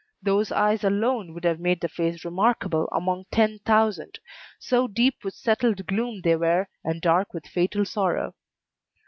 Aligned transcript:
Those 0.23 0.51
eyes 0.51 0.83
alone 0.83 1.31
would 1.35 1.43
have 1.43 1.59
made 1.59 1.79
the 1.79 1.87
face 1.87 2.25
remarkable 2.25 2.89
among 2.91 3.25
ten 3.31 3.59
thousand, 3.59 4.17
so 4.57 4.87
deep 4.87 5.23
with 5.23 5.35
settled 5.35 5.85
gloom 5.85 6.21
they 6.23 6.35
were, 6.35 6.69
and 6.83 6.99
dark 7.01 7.35
with 7.35 7.45
fatal 7.45 7.85
sorrow. 7.85 8.33